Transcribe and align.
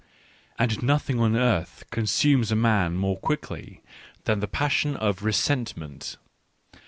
And 0.57 0.81
nothing 0.81 1.19
on 1.19 1.35
earth 1.35 1.83
consumes 1.91 2.51
a 2.51 2.55
man 2.55 2.95
more 2.95 3.19
quickly 3.19 3.83
than 4.23 4.39
the 4.39 4.47
passion 4.47 4.95
of 4.95 5.21
resentment. 5.23 6.17